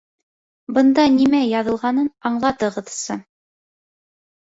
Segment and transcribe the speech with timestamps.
[0.77, 3.19] Бында нимә язылғанын аңлатығыҙсы.